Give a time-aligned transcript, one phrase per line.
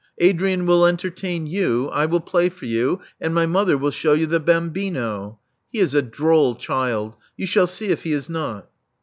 [0.17, 4.25] Adrian will entertain you; I will play for you; and my mother will shew you
[4.25, 5.37] the bambino.
[5.71, 8.67] He is a droll child— you shall see if he is not."